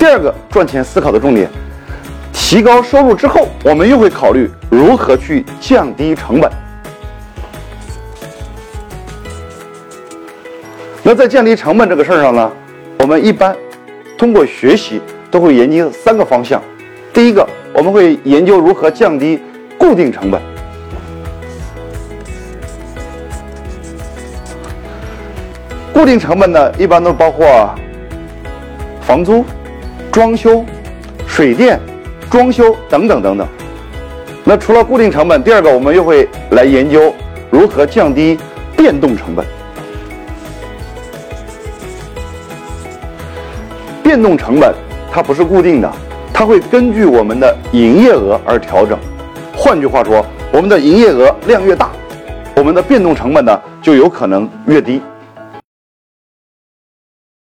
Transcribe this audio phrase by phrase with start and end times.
[0.00, 1.46] 第二个赚钱思考的重点，
[2.32, 6.50] 提高收入之后，我们又会考虑如何去降低成本。
[11.02, 12.50] 那在降低成本这个事儿上呢，
[13.00, 13.54] 我们一般
[14.16, 16.62] 通过学习都会研究三个方向。
[17.12, 19.38] 第一个，我们会研究如何降低
[19.76, 20.40] 固定成本。
[25.92, 27.74] 固定成本呢，一般都包括
[29.02, 29.44] 房租、
[30.10, 30.64] 装修、
[31.26, 31.78] 水电、
[32.30, 33.46] 装修等等等等。
[34.44, 37.14] 那除了固定成本，第二个我们又会来研究
[37.50, 38.38] 如何降低
[38.76, 39.44] 变动成本。
[44.02, 44.74] 变动成本
[45.12, 45.92] 它不是固定的，
[46.32, 48.98] 它会根据我们的营业额而调整。
[49.54, 51.90] 换句话说，我们的营业额量越大，
[52.56, 55.00] 我们的变动成本呢就有可能越低。